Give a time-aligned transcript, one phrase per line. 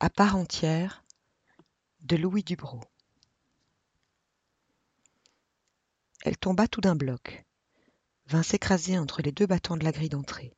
[0.00, 1.04] À part entière
[2.02, 2.80] de Louis Dubrow.
[6.22, 7.44] Elle tomba tout d'un bloc,
[8.26, 10.54] vint s'écraser entre les deux battants de la grille d'entrée.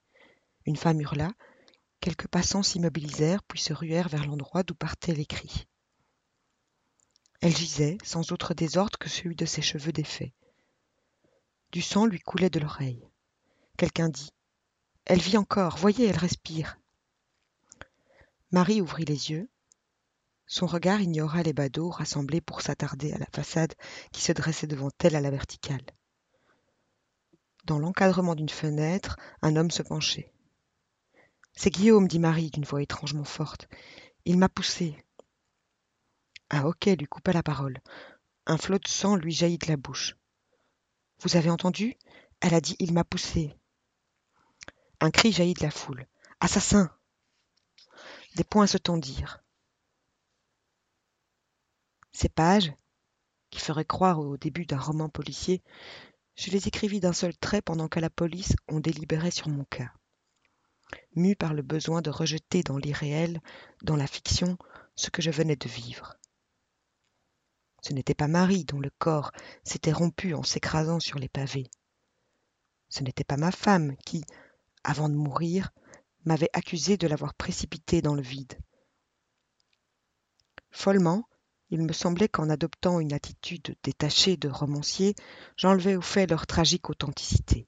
[0.67, 1.33] Une femme hurla,
[2.01, 5.67] quelques passants s'immobilisèrent puis se ruèrent vers l'endroit d'où partaient les cris.
[7.41, 10.35] Elle gisait, sans autre désordre que celui de ses cheveux défaits.
[11.73, 13.09] Du sang lui coulait de l'oreille.
[13.79, 14.29] Quelqu'un dit
[15.07, 16.80] Elle vit encore, voyez, elle respire.
[18.53, 19.49] Marie ouvrit les yeux.
[20.47, 23.75] Son regard ignora les badauds rassemblés pour s'attarder à la façade
[24.11, 25.85] qui se dressait devant elle à la verticale.
[27.65, 30.33] Dans l'encadrement d'une fenêtre, un homme se penchait.
[31.55, 33.69] C'est Guillaume, dit Marie d'une voix étrangement forte.
[34.25, 34.97] Il m'a poussé.
[36.51, 37.81] Un hoquet lui coupa la parole.
[38.47, 40.17] Un flot de sang lui jaillit de la bouche.
[41.21, 41.97] Vous avez entendu?
[42.41, 43.55] Elle a dit Il m'a poussé.
[44.99, 46.09] Un cri jaillit de la foule.
[46.41, 46.91] Assassin
[48.35, 49.43] des poings se tendirent.
[52.13, 52.73] Ces pages,
[53.51, 55.63] qui feraient croire au début d'un roman policier,
[56.37, 59.93] je les écrivis d'un seul trait pendant qu'à la police on délibérait sur mon cas.
[61.15, 63.41] Mu par le besoin de rejeter dans l'irréel,
[63.83, 64.57] dans la fiction,
[64.97, 66.17] ce que je venais de vivre.
[67.83, 69.33] Ce n'était pas Marie dont le corps
[69.65, 71.71] s'était rompu en s'écrasant sur les pavés.
[72.89, 74.25] Ce n'était pas ma femme qui,
[74.85, 75.73] avant de mourir,
[76.25, 78.59] m'avait accusé de l'avoir précipité dans le vide.
[80.71, 81.29] Follement,
[81.71, 85.15] il me semblait qu'en adoptant une attitude détachée de romancier,
[85.57, 87.67] j'enlevais au fait leur tragique authenticité.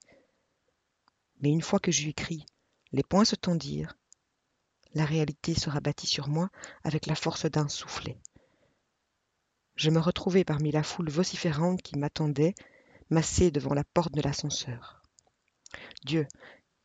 [1.41, 2.45] Mais une fois que j'eus écrit,
[2.93, 3.97] les poings se tendirent,
[4.95, 6.51] la réalité se rabattit sur moi
[6.85, 8.19] avec la force d'un soufflet.
[9.77, 12.55] Je me retrouvai parmi la foule vociférante qui m'attendait,
[13.09, 15.03] massée devant la porte de l'ascenseur.
[16.05, 16.27] Dieu,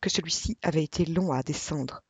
[0.09, 2.03] celui-ci avait été long à descendre.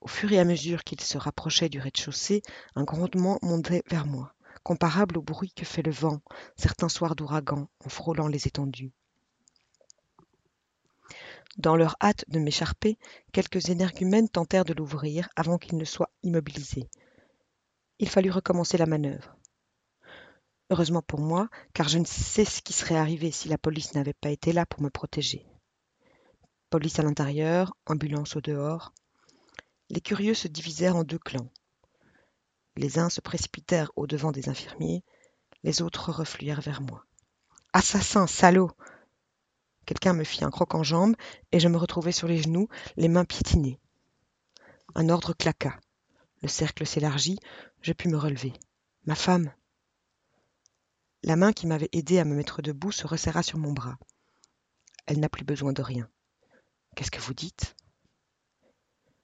[0.00, 2.42] Au fur et à mesure qu'il se rapprochait du rez-de-chaussée,
[2.74, 6.20] un grondement montait vers moi, comparable au bruit que fait le vent
[6.56, 8.92] certains soirs d'ouragan en frôlant les étendues.
[11.58, 12.98] Dans leur hâte de m'écharper,
[13.32, 16.88] quelques énergumènes tentèrent de l'ouvrir avant qu'il ne soit immobilisé.
[17.98, 19.36] Il fallut recommencer la manœuvre.
[20.70, 24.14] Heureusement pour moi, car je ne sais ce qui serait arrivé si la police n'avait
[24.14, 25.46] pas été là pour me protéger.
[26.72, 28.94] Police à l'intérieur, ambulance au dehors.
[29.90, 31.50] Les curieux se divisèrent en deux clans.
[32.76, 35.04] Les uns se précipitèrent au-devant des infirmiers,
[35.64, 37.04] les autres refluèrent vers moi.
[37.74, 38.70] Assassin, salaud
[39.84, 41.14] Quelqu'un me fit un croc en jambe
[41.52, 43.78] et je me retrouvai sur les genoux, les mains piétinées.
[44.94, 45.78] Un ordre claqua.
[46.40, 47.38] Le cercle s'élargit,
[47.82, 48.54] je pus me relever.
[49.04, 49.52] Ma femme
[51.22, 53.98] La main qui m'avait aidé à me mettre debout se resserra sur mon bras.
[55.04, 56.08] Elle n'a plus besoin de rien.
[56.94, 57.74] Qu'est-ce que vous dites?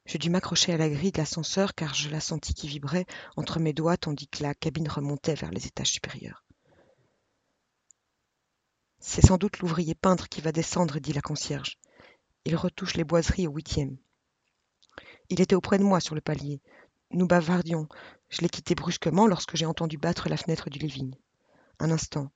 [0.07, 3.05] Je dus m'accrocher à la grille de l'ascenseur car je la sentis qui vibrait
[3.37, 6.45] entre mes doigts tandis que la cabine remontait vers les étages supérieurs.
[9.01, 11.79] C'est sans doute l'ouvrier peintre qui va descendre, dit la concierge.
[12.47, 13.99] Il retouche les boiseries au huitième.
[15.29, 16.63] Il était auprès de moi sur le palier.
[17.11, 17.87] Nous bavardions.
[18.31, 21.15] Je l'ai quitté brusquement lorsque j'ai entendu battre la fenêtre du living.
[21.79, 22.33] Un instant.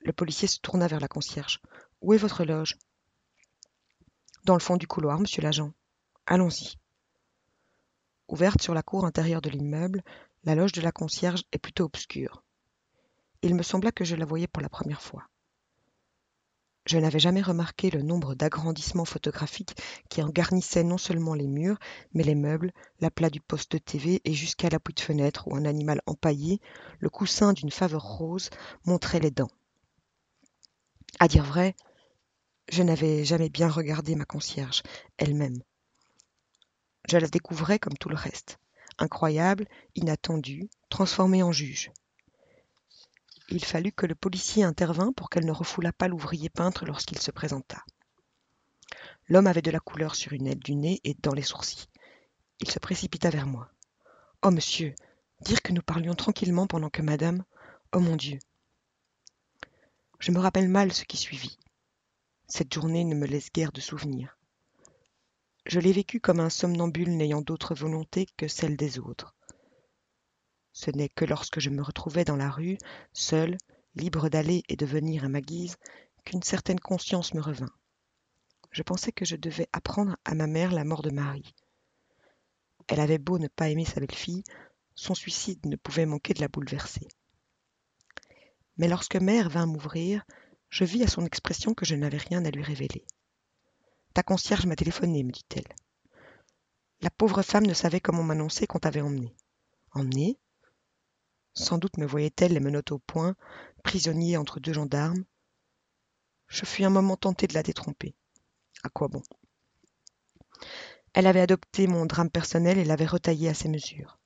[0.00, 1.60] Le policier se tourna vers la concierge.
[2.00, 2.78] Où est votre loge?
[4.46, 5.72] Dans le fond du couloir, monsieur l'agent.
[6.24, 6.76] Allons-y.
[8.28, 10.02] Ouverte sur la cour intérieure de l'immeuble,
[10.44, 12.44] la loge de la concierge est plutôt obscure.
[13.42, 15.24] Il me sembla que je la voyais pour la première fois.
[16.86, 19.76] Je n'avais jamais remarqué le nombre d'agrandissements photographiques
[20.08, 21.78] qui en garnissaient non seulement les murs,
[22.14, 25.56] mais les meubles, la plat du poste de TV et jusqu'à l'appui de fenêtre où
[25.56, 26.60] un animal empaillé,
[27.00, 28.50] le coussin d'une faveur rose,
[28.84, 29.50] montrait les dents.
[31.18, 31.74] À dire vrai,
[32.68, 34.82] je n'avais jamais bien regardé ma concierge,
[35.18, 35.62] elle-même.
[37.08, 38.58] Je la découvrais comme tout le reste,
[38.98, 41.90] incroyable, inattendue, transformée en juge.
[43.48, 47.30] Il fallut que le policier intervînt pour qu'elle ne refoulât pas l'ouvrier peintre lorsqu'il se
[47.30, 47.84] présenta.
[49.28, 51.88] L'homme avait de la couleur sur une aile du nez et dans les sourcils.
[52.60, 53.70] Il se précipita vers moi.
[54.42, 54.94] Oh, monsieur,
[55.42, 57.44] dire que nous parlions tranquillement pendant que madame.
[57.92, 58.38] Oh mon Dieu.
[60.18, 61.58] Je me rappelle mal ce qui suivit.
[62.48, 64.38] Cette journée ne me laisse guère de souvenirs.
[65.66, 69.34] Je l'ai vécue comme un somnambule n'ayant d'autre volonté que celle des autres.
[70.72, 72.78] Ce n'est que lorsque je me retrouvais dans la rue,
[73.12, 73.56] seul,
[73.96, 75.76] libre d'aller et de venir à ma guise,
[76.24, 77.72] qu'une certaine conscience me revint.
[78.70, 81.54] Je pensais que je devais apprendre à ma mère la mort de Marie.
[82.86, 84.44] Elle avait beau ne pas aimer sa belle-fille,
[84.94, 87.08] son suicide ne pouvait manquer de la bouleverser.
[88.76, 90.24] Mais lorsque mère vint m'ouvrir,
[90.68, 93.04] je vis à son expression que je n'avais rien à lui révéler.
[94.14, 95.74] Ta concierge m'a téléphoné, me dit-elle.
[97.00, 99.36] La pauvre femme ne savait comment m'annoncer qu'on t'avait emmené.
[99.92, 100.38] Emmené
[101.52, 103.36] Sans doute me voyait-elle les menottes au poing,
[103.84, 105.24] prisonnier entre deux gendarmes.
[106.48, 108.14] Je fus un moment tenté de la détromper.
[108.82, 109.22] À quoi bon?
[111.12, 114.18] Elle avait adopté mon drame personnel et l'avait retaillé à ses mesures.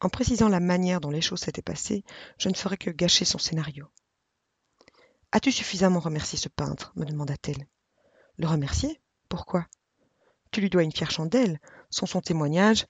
[0.00, 2.04] En précisant la manière dont les choses s'étaient passées,
[2.38, 3.86] je ne ferais que gâcher son scénario.
[5.36, 6.94] As-tu suffisamment remercié ce peintre?
[6.96, 7.68] me demanda-t-elle.
[8.38, 9.02] Le remercier?
[9.28, 9.66] Pourquoi?
[10.50, 11.60] Tu lui dois une fière chandelle.
[11.90, 12.86] Sans son témoignage,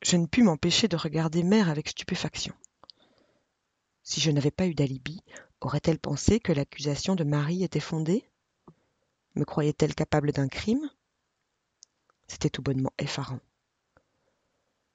[0.00, 2.54] je ne pus m'empêcher de regarder Mère avec stupéfaction.
[4.02, 5.22] Si je n'avais pas eu d'alibi,
[5.60, 8.24] aurait-elle pensé que l'accusation de Marie était fondée?
[9.34, 10.88] Me croyait-elle capable d'un crime?
[12.28, 13.40] C'était tout bonnement effarant.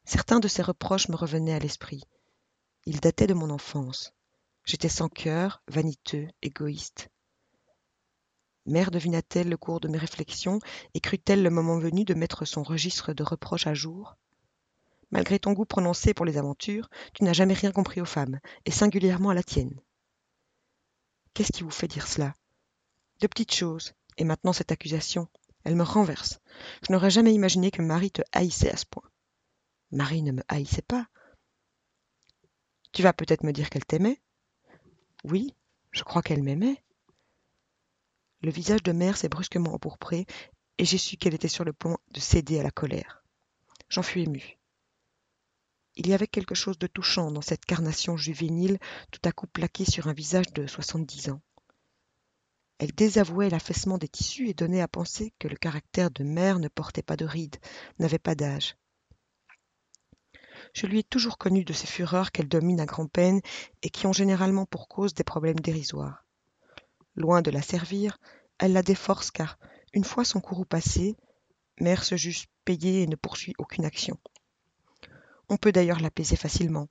[0.05, 2.03] Certains de ses reproches me revenaient à l'esprit.
[2.87, 4.14] Ils dataient de mon enfance.
[4.65, 7.09] J'étais sans cœur, vaniteux, égoïste.
[8.65, 10.59] Mère devina-t-elle le cours de mes réflexions
[10.95, 14.15] et crut-elle le moment venu de mettre son registre de reproches à jour?
[15.11, 18.71] Malgré ton goût prononcé pour les aventures, tu n'as jamais rien compris aux femmes, et
[18.71, 19.79] singulièrement à la tienne.
[21.35, 22.33] Qu'est-ce qui vous fait dire cela?
[23.19, 25.27] De petites choses, et maintenant cette accusation,
[25.63, 26.39] elle me renverse.
[26.87, 29.07] Je n'aurais jamais imaginé que Marie te haïssait à ce point.
[29.91, 31.07] Marie ne me haïssait pas.
[32.93, 34.21] Tu vas peut-être me dire qu'elle t'aimait
[35.27, 35.55] Oui,
[35.89, 36.83] je crois qu'elle m'aimait.
[38.43, 40.27] Le visage de mère s'est brusquement empourpré,
[40.77, 43.23] et j'ai su qu'elle était sur le point de céder à la colère.
[43.89, 44.59] J'en fus ému.
[45.95, 48.77] Il y avait quelque chose de touchant dans cette carnation juvénile
[49.11, 51.41] tout à coup plaquée sur un visage de soixante-dix ans.
[52.77, 56.67] Elle désavouait l'affaissement des tissus et donnait à penser que le caractère de mère ne
[56.67, 57.57] portait pas de rides,
[57.97, 58.75] n'avait pas d'âge.
[60.75, 63.39] Je lui ai toujours connu de ces fureurs qu'elle domine à grand-peine
[63.81, 66.25] et qui ont généralement pour cause des problèmes dérisoires.
[67.15, 68.17] Loin de la servir,
[68.57, 69.57] elle la déforce car,
[69.93, 71.15] une fois son courroux passé,
[71.79, 74.19] mère se juge payée et ne poursuit aucune action.
[75.47, 76.89] On peut d'ailleurs l'apaiser facilement,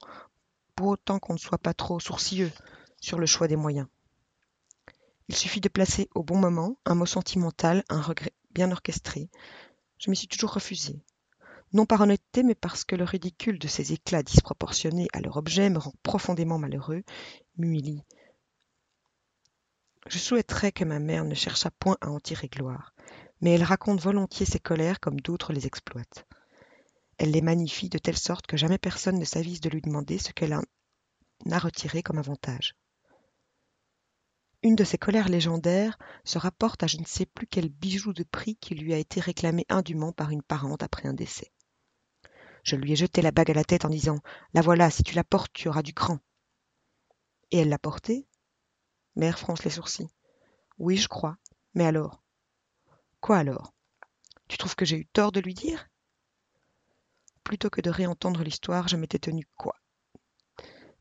[0.75, 2.51] pour autant qu'on ne soit pas trop sourcilleux
[2.99, 3.87] sur le choix des moyens.
[5.27, 9.29] Il suffit de placer au bon moment un mot sentimental, un regret bien orchestré.
[9.99, 11.03] Je m'y suis toujours refusée.
[11.75, 15.69] Non par honnêteté, mais parce que le ridicule de ces éclats disproportionnés à leur objet
[15.69, 17.03] me rend profondément malheureux,
[17.57, 18.01] m'humilie,
[20.07, 22.93] je souhaiterais que ma mère ne cherchât point à en tirer gloire,
[23.41, 26.25] mais elle raconte volontiers ses colères comme d'autres les exploitent.
[27.17, 30.31] Elle les magnifie de telle sorte que jamais personne ne s'avise de lui demander ce
[30.31, 30.63] qu'elle en
[31.51, 32.73] a retiré comme avantage.
[34.63, 38.23] Une de ces colères légendaires se rapporte à je ne sais plus quel bijou de
[38.23, 41.51] prix qui lui a été réclamé indûment par une parente après un décès.
[42.65, 44.17] Je lui ai jeté la bague à la tête en disant
[44.55, 46.19] La voilà, si tu la portes, tu auras du cran.
[47.51, 48.27] Et elle l'a portée,
[49.15, 50.09] Mère fronce les sourcils.
[50.79, 51.37] Oui, je crois.
[51.75, 52.23] Mais alors?
[53.21, 53.73] Quoi alors?
[54.47, 55.87] Tu trouves que j'ai eu tort de lui dire?
[57.43, 59.75] Plutôt que de réentendre l'histoire, je m'étais tenu quoi?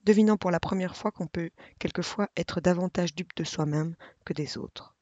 [0.05, 3.97] Devinant pour la première fois qu'on peut quelquefois être davantage dupe de soi-même
[4.27, 4.95] que des autres.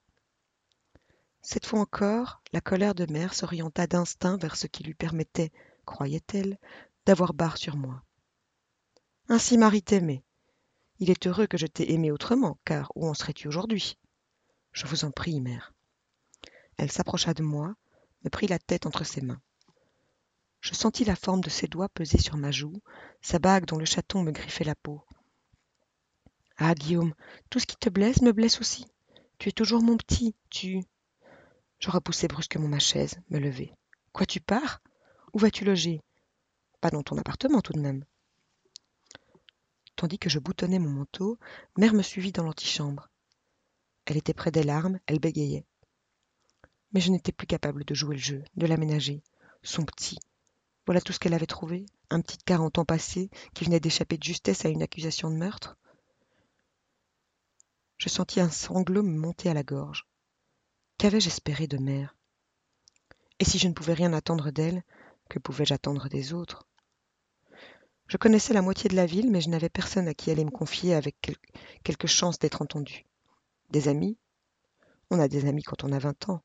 [1.41, 5.51] Cette fois encore, la colère de mère s'orienta d'instinct vers ce qui lui permettait,
[5.85, 6.59] croyait-elle,
[7.07, 8.03] d'avoir barre sur moi.
[9.29, 10.23] Ainsi Marie t'aimait,
[11.03, 13.99] il est heureux que je t'ai aimé autrement, car où en serais-tu aujourd'hui?
[14.71, 15.75] Je vous en prie, mère.
[16.77, 17.75] Elle s'approcha de moi,
[18.25, 19.41] me prit la tête entre ses mains.
[20.61, 22.81] Je sentis la forme de ses doigts peser sur ma joue,
[23.21, 25.03] sa bague dont le chaton me griffait la peau.
[26.57, 27.15] Ah, Guillaume,
[27.51, 28.87] tout ce qui te blesse me blesse aussi.
[29.39, 30.85] Tu es toujours mon petit, tu.
[31.81, 33.75] Je repoussai brusquement ma chaise, me levai.
[34.13, 34.81] Quoi, tu pars?
[35.33, 36.01] Où vas-tu loger?
[36.81, 38.05] Pas dans ton appartement tout de même.
[39.97, 41.39] Tandis que je boutonnais mon manteau,
[41.77, 43.09] mère me suivit dans l'antichambre.
[44.05, 45.65] Elle était près des larmes, elle bégayait.
[46.93, 49.23] Mais je n'étais plus capable de jouer le jeu, de l'aménager.
[49.63, 50.19] Son petit.
[50.87, 54.19] Voilà tout ce qu'elle avait trouvé, un petit de quarante ans passé, qui venait d'échapper
[54.19, 55.77] de justesse à une accusation de meurtre.
[57.99, 60.09] Je sentis un sanglot me monter à la gorge.
[60.99, 62.17] Qu'avais-je espéré de mère?
[63.39, 64.83] Et si je ne pouvais rien attendre d'elle,
[65.33, 66.69] que pouvais-je attendre des autres?
[68.07, 70.51] Je connaissais la moitié de la ville, mais je n'avais personne à qui aller me
[70.51, 71.17] confier avec
[71.83, 73.07] quelque chance d'être entendu.
[73.71, 74.19] Des amis?
[75.09, 76.43] On a des amis quand on a vingt ans,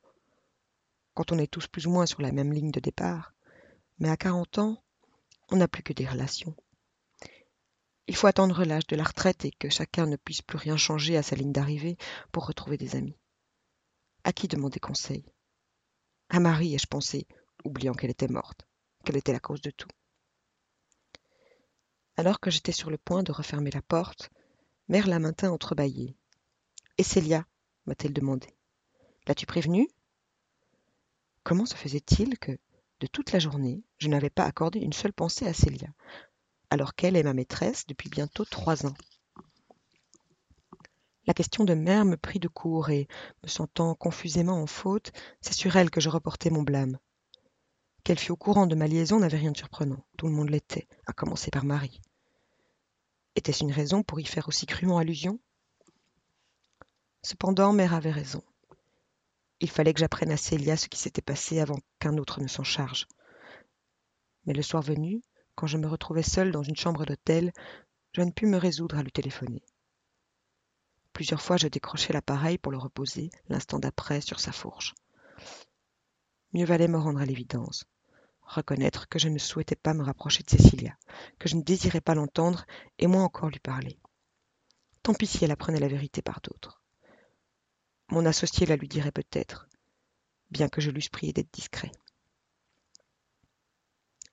[1.16, 3.34] quand on est tous plus ou moins sur la même ligne de départ.
[4.00, 4.82] Mais à quarante ans,
[5.50, 6.56] on n'a plus que des relations.
[8.08, 11.18] Il faut attendre l'âge de la retraite et que chacun ne puisse plus rien changer
[11.18, 11.98] à sa ligne d'arrivée
[12.32, 13.18] pour retrouver des amis.
[14.24, 15.26] À qui demander conseil?
[16.30, 17.28] À Marie, ai-je pensé,
[17.66, 18.67] oubliant qu'elle était morte,
[19.08, 19.88] qu'elle était la cause de tout.
[22.18, 24.30] Alors que j'étais sur le point de refermer la porte,
[24.90, 26.18] mère la maintint entrebâillée.
[26.98, 27.46] Et Célia?
[27.86, 28.48] m'a-t-elle demandé.
[29.26, 29.88] L'as-tu prévenue?
[31.44, 32.52] Comment se faisait-il que,
[33.00, 35.88] de toute la journée, je n'avais pas accordé une seule pensée à Célia,
[36.70, 38.96] alors qu'elle est ma maîtresse depuis bientôt trois ans?
[41.28, 43.08] La question de mère me prit de court et,
[43.42, 47.00] me sentant confusément en faute, c'est sur elle que je reportai mon blâme.
[48.04, 50.04] Qu'elle fût au courant de ma liaison n'avait rien de surprenant.
[50.18, 52.02] Tout le monde l'était, à commencer par Marie.
[53.36, 55.40] Était-ce une raison pour y faire aussi crûment allusion?
[57.22, 58.42] Cependant, mère avait raison.
[59.60, 62.64] Il fallait que j'apprenne à Célia ce qui s'était passé avant qu'un autre ne s'en
[62.64, 63.08] charge.
[64.46, 65.22] Mais le soir venu,
[65.56, 67.52] quand je me retrouvais seule dans une chambre d'hôtel,
[68.14, 69.64] je ne pus me résoudre à lui téléphoner.
[71.14, 74.94] Plusieurs fois, je décrochai l'appareil pour le reposer l'instant d'après sur sa fourche.
[76.54, 77.86] Mieux valait me rendre à l'évidence
[78.48, 80.98] reconnaître que je ne souhaitais pas me rapprocher de Cécilia,
[81.38, 82.66] que je ne désirais pas l'entendre
[82.98, 84.00] et moins encore lui parler.
[85.04, 86.82] Tant pis si elle apprenait la vérité par d'autres.
[88.10, 89.68] Mon associé la lui dirait peut-être,
[90.50, 91.92] bien que je l'eusse prié d'être discret.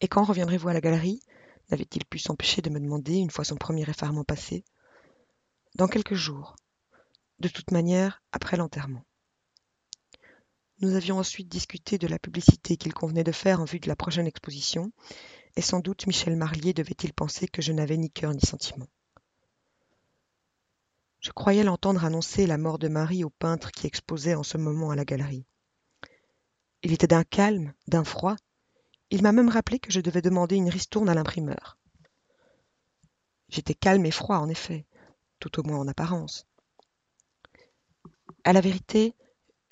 [0.00, 1.20] Et quand reviendrez-vous à la galerie?
[1.70, 4.64] N'avait-il pu s'empêcher de me demander une fois son premier effarement passé?
[5.76, 6.56] Dans quelques jours.
[7.38, 9.04] De toute manière, après l'enterrement.
[10.80, 13.96] Nous avions ensuite discuté de la publicité qu'il convenait de faire en vue de la
[13.96, 14.92] prochaine exposition,
[15.56, 18.88] et sans doute Michel Marlier devait-il penser que je n'avais ni cœur ni sentiment.
[21.20, 24.90] Je croyais l'entendre annoncer la mort de Marie au peintre qui exposait en ce moment
[24.90, 25.46] à la galerie.
[26.82, 28.36] Il était d'un calme, d'un froid.
[29.10, 31.78] Il m'a même rappelé que je devais demander une ristourne à l'imprimeur.
[33.48, 34.84] J'étais calme et froid, en effet,
[35.38, 36.46] tout au moins en apparence.
[38.44, 39.14] À la vérité,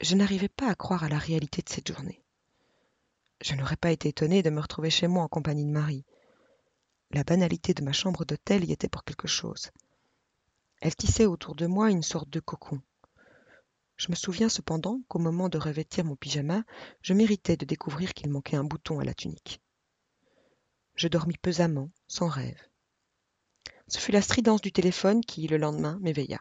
[0.02, 2.20] je n'arrivais pas à croire à la réalité de cette journée.
[3.40, 6.04] Je n'aurais pas été étonnée de me retrouver chez moi en compagnie de Marie.
[7.12, 9.70] La banalité de ma chambre d'hôtel y était pour quelque chose.
[10.80, 12.80] Elle tissait autour de moi une sorte de cocon.
[13.96, 16.64] Je me souviens cependant qu'au moment de revêtir mon pyjama,
[17.02, 19.60] je m'irritais de découvrir qu'il manquait un bouton à la tunique.
[20.96, 22.60] Je dormis pesamment, sans rêve.
[23.86, 26.40] Ce fut la stridence du téléphone qui, le lendemain, m'éveilla.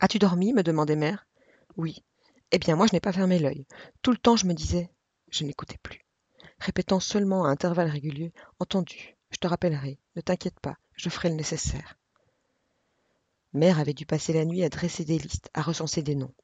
[0.00, 0.52] As-tu dormi?
[0.52, 1.26] me demandait mère.
[1.76, 2.04] Oui.
[2.50, 3.66] Eh bien, moi, je n'ai pas fermé l'œil.
[4.02, 4.90] Tout le temps, je me disais,
[5.30, 6.00] je n'écoutais plus,
[6.58, 11.34] répétant seulement à intervalles réguliers, entendu, je te rappellerai, ne t'inquiète pas, je ferai le
[11.34, 11.98] nécessaire.
[13.52, 16.34] Mère avait dû passer la nuit à dresser des listes, à recenser des noms.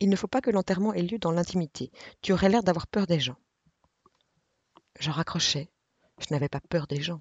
[0.00, 1.90] Il ne faut pas que l'enterrement ait lieu dans l'intimité.
[2.20, 3.36] Tu aurais l'air d'avoir peur des gens.
[4.98, 5.70] Je raccrochais.
[6.18, 7.20] Je n'avais pas peur des gens.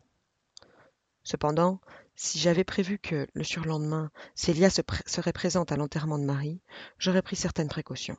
[1.23, 1.79] Cependant,
[2.15, 6.61] si j'avais prévu que, le surlendemain, Célia se serait présente à l'enterrement de Marie,
[6.97, 8.17] j'aurais pris certaines précautions.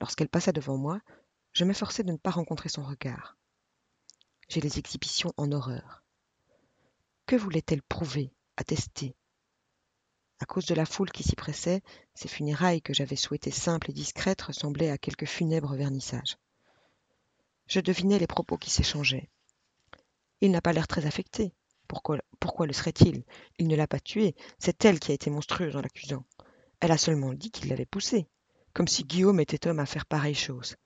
[0.00, 1.00] Lorsqu'elle passa devant moi,
[1.52, 3.36] je m'efforçai de ne pas rencontrer son regard.
[4.48, 6.02] J'ai les exhibitions en horreur.
[7.26, 9.14] Que voulait-elle prouver, attester?
[10.40, 11.82] À cause de la foule qui s'y pressait,
[12.14, 16.36] ces funérailles que j'avais souhaitées simples et discrètes ressemblaient à quelque funèbre vernissage.
[17.66, 19.30] Je devinais les propos qui s'échangeaient.
[20.40, 21.54] Il n'a pas l'air très affecté.
[22.40, 23.22] Pourquoi, le serait-il?
[23.58, 26.24] Il ne l'a pas tué, c'est elle qui a été monstrueuse en l'accusant.
[26.80, 28.26] Elle a seulement dit qu'il l'avait poussé,
[28.72, 30.76] comme si Guillaume était homme à faire pareille chose.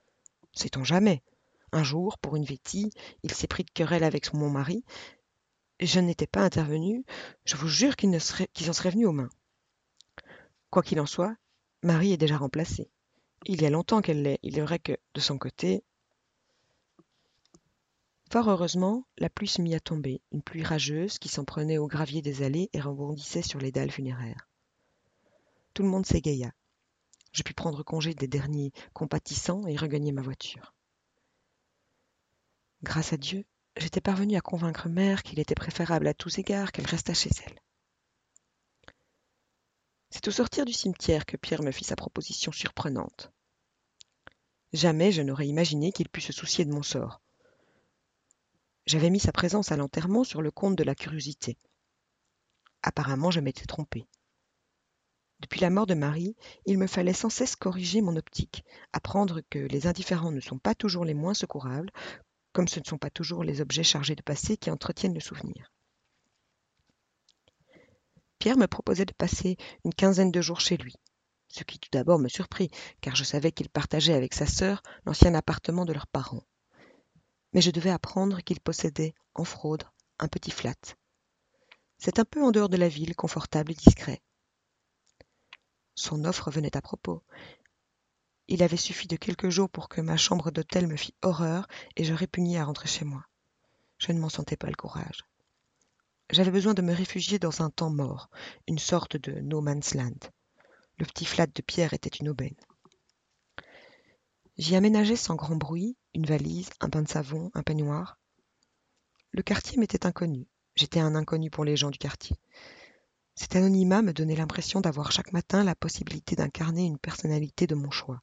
[0.53, 1.23] Sait-on jamais
[1.71, 2.91] Un jour, pour une vétille,
[3.23, 4.85] il s'est pris de querelle avec mon mari.
[5.79, 7.05] Je n'étais pas intervenu,
[7.45, 9.31] je vous jure qu'ils en seraient venus aux mains.
[10.71, 11.37] Quoi qu'il en soit,
[11.83, 12.91] Marie est déjà remplacée.
[13.45, 14.41] Il y a longtemps qu'elle l'est.
[14.43, 15.85] Il est vrai que, de son côté,
[18.31, 21.87] Fort heureusement, la pluie se mit à tomber, une pluie rageuse qui s'en prenait au
[21.87, 24.49] gravier des allées et rebondissait sur les dalles funéraires.
[25.75, 26.53] Tout le monde s'égaya.
[27.33, 30.75] Je pus prendre congé des derniers compatissants et regagner ma voiture.
[32.83, 33.45] Grâce à Dieu,
[33.77, 37.61] j'étais parvenu à convaincre mère qu'il était préférable à tous égards qu'elle restât chez elle.
[40.11, 43.31] C'est au sortir du cimetière que Pierre me fit sa proposition surprenante.
[44.73, 47.21] Jamais je n'aurais imaginé qu'il pût se soucier de mon sort,
[48.87, 51.59] j'avais mis sa présence à l'enterrement sur le compte de la curiosité.
[52.83, 54.07] Apparemment, je m'étais trompé.
[55.41, 59.59] Depuis la mort de Marie, il me fallait sans cesse corriger mon optique, apprendre que
[59.59, 61.91] les indifférents ne sont pas toujours les moins secourables,
[62.53, 65.73] comme ce ne sont pas toujours les objets chargés de passé qui entretiennent le souvenir.
[68.39, 70.95] Pierre me proposait de passer une quinzaine de jours chez lui,
[71.49, 75.35] ce qui tout d'abord me surprit, car je savais qu'il partageait avec sa sœur l'ancien
[75.35, 76.45] appartement de leurs parents
[77.57, 79.85] mais je devais apprendre qu'il possédait, en fraude,
[80.19, 80.75] un petit flat.
[81.97, 84.21] C'est un peu en dehors de la ville, confortable et discret.
[85.95, 87.25] Son offre venait à propos.
[88.47, 92.05] Il avait suffi de quelques jours pour que ma chambre d'hôtel me fît horreur et
[92.05, 93.25] je répugnais à rentrer chez moi.
[93.97, 95.25] Je ne m'en sentais pas le courage.
[96.29, 98.29] J'avais besoin de me réfugier dans un temps mort,
[98.67, 100.29] une sorte de no man's land.
[100.99, 102.61] Le petit flat de pierre était une aubaine.
[104.59, 108.19] J'y aménageais sans grand bruit une valise, un bain de savon, un peignoir.
[109.33, 110.49] Le quartier m'était inconnu.
[110.75, 112.37] J'étais un inconnu pour les gens du quartier.
[113.35, 117.91] Cet anonymat me donnait l'impression d'avoir chaque matin la possibilité d'incarner une personnalité de mon
[117.91, 118.23] choix.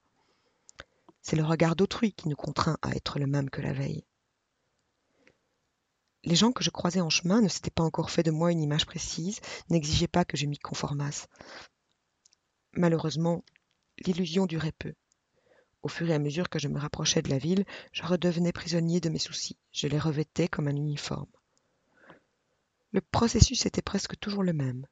[1.22, 4.04] C'est le regard d'autrui qui nous contraint à être le même que la veille.
[6.24, 8.64] Les gens que je croisais en chemin ne s'étaient pas encore fait de moi une
[8.64, 11.28] image précise, n'exigeaient pas que je m'y conformasse.
[12.72, 13.46] Malheureusement,
[14.00, 14.96] l'illusion durait peu.
[15.84, 19.02] Au fur et à mesure que je me rapprochais de la ville, je redevenais prisonnier
[19.02, 19.58] de mes soucis.
[19.74, 21.30] Je les revêtais comme un uniforme.
[22.94, 24.88] Le processus était presque toujours le même.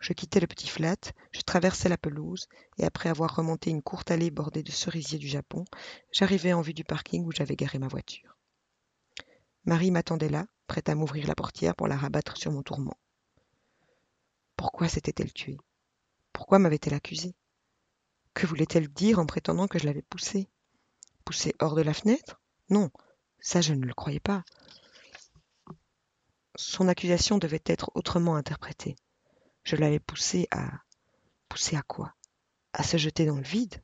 [0.00, 0.98] Je quittais le petit flat,
[1.32, 5.28] je traversais la pelouse, et après avoir remonté une courte allée bordée de cerisiers du
[5.28, 5.64] Japon,
[6.12, 8.36] j'arrivais en vue du parking où j'avais garé ma voiture.
[9.64, 12.98] Marie m'attendait là, prête à m'ouvrir la portière pour la rabattre sur mon tourment.
[14.56, 15.56] Pourquoi s'était-elle tuée?
[16.34, 17.34] Pourquoi m'avait-elle accusée?
[18.34, 20.48] Que voulait-elle dire en prétendant que je l'avais poussée?
[21.24, 22.40] Poussée hors de la fenêtre?
[22.68, 22.90] Non,
[23.38, 24.44] ça je ne le croyais pas.
[26.56, 28.96] Son accusation devait être autrement interprétée.
[29.62, 30.70] Je l'avais poussée à...
[31.48, 32.14] Poussée à quoi?
[32.72, 33.82] À se jeter dans le vide?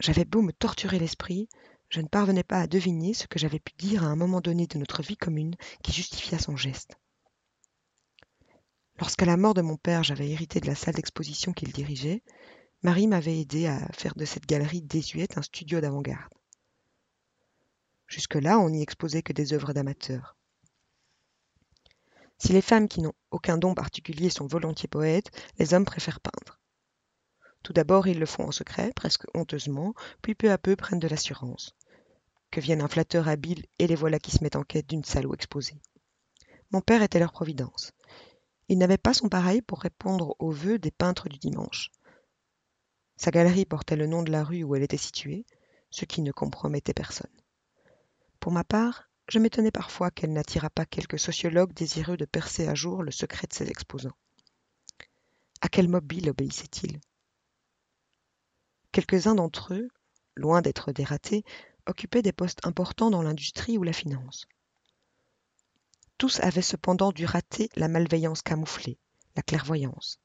[0.00, 1.48] J'avais beau me torturer l'esprit,
[1.90, 4.66] je ne parvenais pas à deviner ce que j'avais pu dire à un moment donné
[4.66, 6.96] de notre vie commune qui justifia son geste.
[9.00, 12.22] Lorsqu'à la mort de mon père, j'avais hérité de la salle d'exposition qu'il dirigeait,
[12.82, 16.34] Marie m'avait aidé à faire de cette galerie désuète un studio d'avant-garde.
[18.06, 20.36] Jusque-là, on n'y exposait que des œuvres d'amateurs.
[22.36, 26.58] Si les femmes qui n'ont aucun don particulier sont volontiers poètes, les hommes préfèrent peindre.
[27.62, 31.08] Tout d'abord, ils le font en secret, presque honteusement, puis peu à peu prennent de
[31.08, 31.74] l'assurance.
[32.50, 35.26] Que vienne un flatteur habile et les voilà qui se mettent en quête d'une salle
[35.26, 35.80] où exposer.
[36.70, 37.92] Mon père était leur providence.
[38.70, 41.90] Il n'avait pas son pareil pour répondre aux vœux des peintres du dimanche.
[43.16, 45.44] Sa galerie portait le nom de la rue où elle était située,
[45.90, 47.32] ce qui ne compromettait personne.
[48.38, 52.76] Pour ma part, je m'étonnais parfois qu'elle n'attirât pas quelques sociologues désireux de percer à
[52.76, 54.16] jour le secret de ses exposants.
[55.62, 57.00] À quel mobile obéissait-il?
[58.92, 59.88] Quelques-uns d'entre eux,
[60.36, 61.42] loin d'être des ratés,
[61.86, 64.46] occupaient des postes importants dans l'industrie ou la finance.
[66.20, 68.98] Tous avaient cependant dû rater la malveillance camouflée,
[69.36, 70.20] la clairvoyance.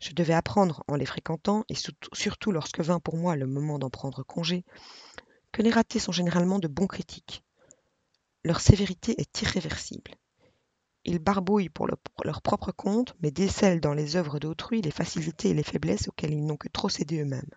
[0.00, 1.74] Je devais apprendre en les fréquentant, et
[2.12, 4.66] surtout lorsque vint pour moi le moment d'en prendre congé,
[5.50, 7.42] que les ratés sont généralement de bons critiques.
[8.44, 10.14] Leur sévérité est irréversible.
[11.06, 15.54] Ils barbouillent pour leur propre compte, mais décèlent dans les œuvres d'autrui les facilités et
[15.54, 17.54] les faiblesses auxquelles ils n'ont que trop cédé eux-mêmes.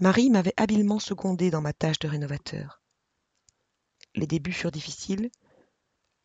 [0.00, 2.82] Marie m'avait habilement secondé dans ma tâche de rénovateur.
[4.16, 5.30] Les débuts furent difficiles.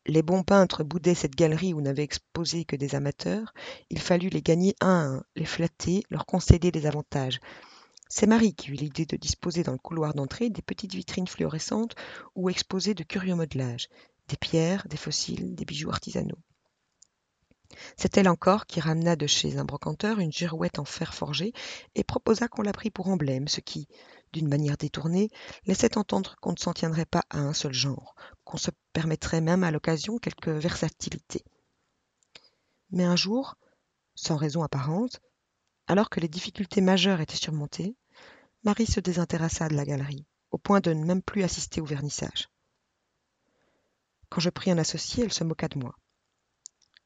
[0.08, 3.54] Les bons peintres boudaient cette galerie où n'avaient exposé que des amateurs.
[3.90, 7.40] Il fallut les gagner un à un, les flatter, leur concéder des avantages.
[8.10, 11.96] C'est Marie qui eut l'idée de disposer dans le couloir d'entrée des petites vitrines fluorescentes
[12.36, 13.90] où exposer de curieux modelages,
[14.28, 16.40] des pierres, des fossiles, des bijoux artisanaux.
[17.96, 21.54] C'est elle encore qui ramena de chez un brocanteur une girouette en fer forgé
[21.96, 23.88] et proposa qu'on la prît pour emblème, ce qui,
[24.34, 25.30] d'une manière détournée,
[25.66, 29.64] laissait entendre qu'on ne s'en tiendrait pas à un seul genre, qu'on se permettrait même
[29.64, 31.44] à l'occasion quelque versatilité.
[32.92, 33.56] Mais un jour,
[34.16, 35.20] sans raison apparente,
[35.88, 37.96] alors que les difficultés majeures étaient surmontées,
[38.64, 42.50] Marie se désintéressa de la galerie, au point de ne même plus assister au vernissage.
[44.30, 45.96] Quand je pris un associé, elle se moqua de moi.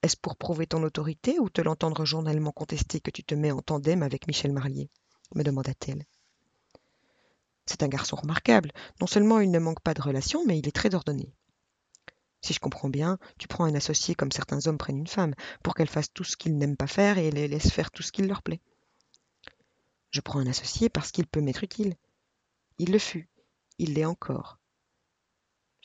[0.03, 3.61] Est-ce pour prouver ton autorité ou te l'entendre journellement contester que tu te mets en
[3.61, 4.91] tandem avec Michel Marlier?
[5.33, 6.05] me demanda-t-elle.
[7.65, 8.71] C'est un garçon remarquable.
[9.01, 11.33] Non seulement il ne manque pas de relations, mais il est très ordonné.
[12.41, 15.73] Si je comprends bien, tu prends un associé comme certains hommes prennent une femme, pour
[15.73, 18.27] qu'elle fasse tout ce qu'ils n'aiment pas faire et les laisse faire tout ce qu'il
[18.27, 18.61] leur plaît.
[20.11, 21.95] Je prends un associé parce qu'il peut m'être utile.
[22.77, 23.29] Il le fut,
[23.79, 24.59] il l'est encore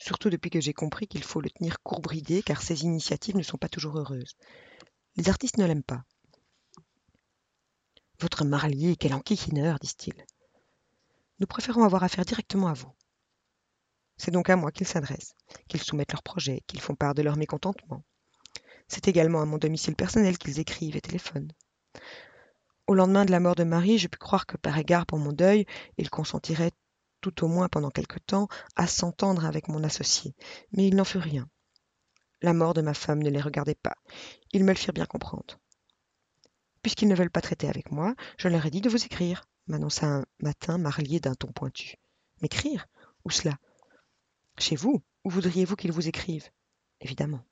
[0.01, 3.57] surtout depuis que j'ai compris qu'il faut le tenir courbridé car ses initiatives ne sont
[3.57, 4.35] pas toujours heureuses.
[5.15, 6.03] Les artistes ne l'aiment pas.
[8.19, 10.25] Votre marlier, quel enquiquineur, disent-ils.
[11.41, 12.91] Nous préférons avoir affaire directement à vous.
[14.15, 15.33] C'est donc à moi qu'ils s'adressent,
[15.67, 18.03] qu'ils soumettent leurs projets, qu'ils font part de leur mécontentement.
[18.87, 21.51] C'est également à mon domicile personnel qu'ils écrivent et téléphonent.
[22.85, 25.33] Au lendemain de la mort de Marie, je pus croire que par égard pour mon
[25.33, 25.65] deuil,
[25.97, 26.73] ils consentiraient
[27.21, 30.35] tout au moins pendant quelque temps, à s'entendre avec mon associé,
[30.73, 31.49] mais il n'en fut rien.
[32.43, 33.95] La mort de ma femme ne les regardait pas.
[34.51, 35.59] Ils me le firent bien comprendre.
[36.83, 40.07] Puisqu'ils ne veulent pas traiter avec moi, je leur ai dit de vous écrire, m'annonça
[40.07, 41.95] un matin Marlier d'un ton pointu.
[42.41, 42.87] M'écrire?
[43.25, 43.57] Où cela?
[44.57, 45.01] Chez vous?
[45.23, 46.49] Où voudriez-vous qu'ils vous écrivent
[46.99, 47.43] Évidemment.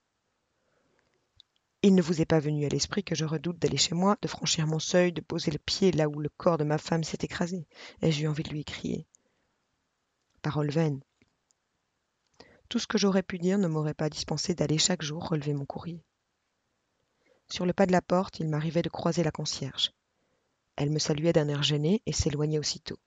[1.81, 4.27] Il ne vous est pas venu à l'esprit que je redoute d'aller chez moi, de
[4.27, 7.19] franchir mon seuil, de poser le pied là où le corps de ma femme s'est
[7.21, 7.65] écrasé.
[8.01, 9.07] Ai-je eu envie de lui crier
[10.41, 11.01] Parole vaine.
[12.67, 15.65] Tout ce que j'aurais pu dire ne m'aurait pas dispensé d'aller chaque jour relever mon
[15.65, 16.03] courrier.
[17.47, 19.91] Sur le pas de la porte, il m'arrivait de croiser la concierge.
[20.79, 22.97] Elle me saluait d'un air gêné et s'éloignait aussitôt.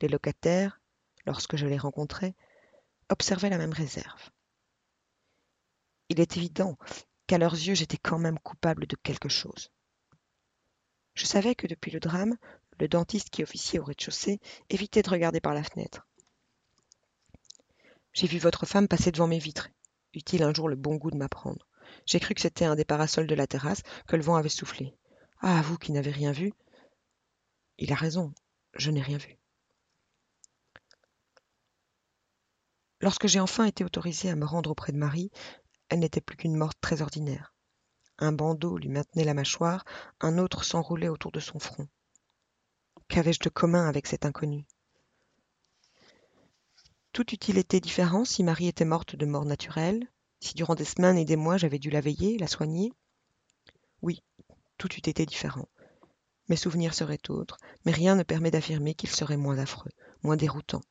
[0.00, 0.80] Les locataires,
[1.26, 2.36] lorsque je les rencontrais,
[3.08, 4.30] observaient la même réserve.
[6.10, 6.78] Il est évident
[7.26, 9.72] qu'à leurs yeux j'étais quand même coupable de quelque chose.
[11.14, 12.36] Je savais que depuis le drame,
[12.78, 14.38] le dentiste qui officiait au rez-de-chaussée
[14.70, 16.06] évitait de regarder par la fenêtre.
[18.12, 19.70] J'ai vu votre femme passer devant mes vitres.
[20.14, 21.66] Eut-il un jour le bon goût de m'apprendre
[22.06, 24.94] J'ai cru que c'était un des parasols de la terrasse que le vent avait soufflé.
[25.40, 26.52] Ah, vous qui n'avez rien vu
[27.78, 28.32] Il a raison,
[28.74, 29.38] je n'ai rien vu.
[33.00, 35.30] Lorsque j'ai enfin été autorisée à me rendre auprès de Marie,
[35.88, 37.54] elle n'était plus qu'une morte très ordinaire.
[38.18, 39.84] Un bandeau lui maintenait la mâchoire,
[40.20, 41.88] un autre s'enroulait autour de son front.
[43.08, 44.64] Qu'avais-je de commun avec cet inconnu?
[47.12, 50.08] Tout eût-il été différent si Marie était morte de mort naturelle,
[50.40, 52.92] si durant des semaines et des mois j'avais dû la veiller, la soigner?
[54.02, 54.22] Oui,
[54.84, 55.66] tout eût été différent.
[56.48, 59.90] Mes souvenirs seraient autres, mais rien ne permet d'affirmer qu'ils seraient moins affreux,
[60.22, 60.82] moins déroutants.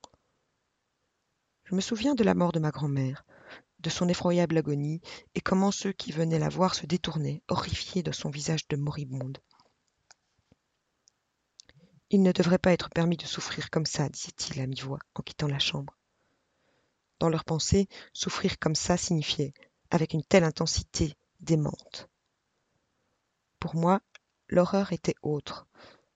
[1.65, 3.23] Je me souviens de la mort de ma grand-mère,
[3.77, 4.99] de son effroyable agonie,
[5.35, 9.37] et comment ceux qui venaient la voir se détournaient, horrifiés de son visage de moribonde.
[12.09, 15.47] Il ne devrait pas être permis de souffrir comme ça, disait-il à mi-voix en quittant
[15.47, 15.95] la chambre.
[17.19, 19.53] Dans leurs pensées, souffrir comme ça signifiait,
[19.91, 22.09] avec une telle intensité, démente.
[23.63, 24.01] Pour moi,
[24.49, 25.67] l'horreur était autre.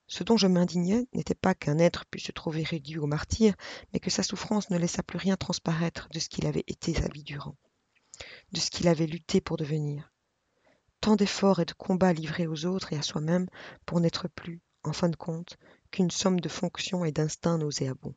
[0.06, 3.56] Ce dont je m'indignais n'était pas qu'un être pût se trouver réduit au martyr,
[3.94, 7.08] mais que sa souffrance ne laissât plus rien transparaître de ce qu'il avait été sa
[7.08, 7.56] vie durant,
[8.52, 10.12] de ce qu'il avait lutté pour devenir.
[11.00, 13.48] Tant d'efforts et de combats livrés aux autres et à soi-même
[13.86, 15.58] pour n'être plus, en fin de compte,
[15.90, 18.16] qu'une somme de fonctions et d'instincts nauséabonds.